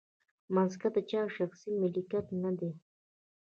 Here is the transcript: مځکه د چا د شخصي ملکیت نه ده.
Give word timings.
مځکه 0.55 0.87
د 0.95 0.97
چا 1.09 1.21
د 1.29 1.33
شخصي 1.35 1.69
ملکیت 1.81 2.25
نه 2.41 2.51
ده. 2.59 2.69